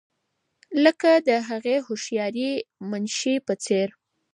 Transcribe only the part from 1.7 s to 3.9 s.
هوښیارې منشي په څېر.